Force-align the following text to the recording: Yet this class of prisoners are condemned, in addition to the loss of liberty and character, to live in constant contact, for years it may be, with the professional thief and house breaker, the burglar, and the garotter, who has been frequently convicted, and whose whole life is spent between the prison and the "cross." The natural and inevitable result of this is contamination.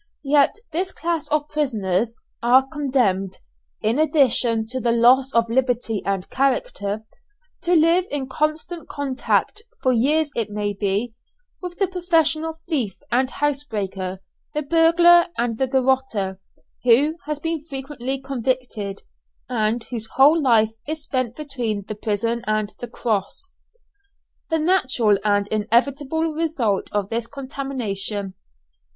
Yet 0.25 0.55
this 0.71 0.91
class 0.91 1.27
of 1.29 1.47
prisoners 1.47 2.15
are 2.41 2.65
condemned, 2.67 3.37
in 3.83 3.99
addition 3.99 4.65
to 4.69 4.79
the 4.79 4.91
loss 4.91 5.31
of 5.31 5.47
liberty 5.47 6.01
and 6.03 6.27
character, 6.31 7.05
to 7.61 7.75
live 7.75 8.05
in 8.09 8.27
constant 8.27 8.89
contact, 8.89 9.61
for 9.83 9.93
years 9.93 10.31
it 10.35 10.49
may 10.49 10.73
be, 10.73 11.13
with 11.61 11.77
the 11.77 11.85
professional 11.87 12.57
thief 12.67 12.97
and 13.11 13.29
house 13.29 13.63
breaker, 13.63 14.17
the 14.55 14.63
burglar, 14.63 15.27
and 15.37 15.59
the 15.59 15.67
garotter, 15.67 16.39
who 16.83 17.17
has 17.27 17.37
been 17.37 17.63
frequently 17.63 18.19
convicted, 18.19 19.03
and 19.49 19.83
whose 19.91 20.07
whole 20.15 20.41
life 20.41 20.71
is 20.87 21.03
spent 21.03 21.35
between 21.35 21.83
the 21.87 21.93
prison 21.93 22.43
and 22.47 22.73
the 22.79 22.87
"cross." 22.87 23.51
The 24.49 24.57
natural 24.57 25.19
and 25.23 25.45
inevitable 25.49 26.33
result 26.33 26.87
of 26.91 27.09
this 27.11 27.25
is 27.25 27.29
contamination. 27.29 28.33